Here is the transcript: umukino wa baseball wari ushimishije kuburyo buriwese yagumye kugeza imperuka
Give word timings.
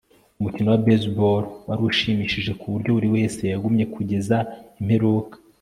umukino 0.39 0.67
wa 0.69 0.81
baseball 0.85 1.41
wari 1.67 1.81
ushimishije 1.89 2.51
kuburyo 2.59 2.89
buriwese 2.95 3.41
yagumye 3.53 3.85
kugeza 3.93 4.37
imperuka 4.79 5.35